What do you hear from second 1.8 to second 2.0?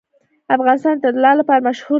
دی.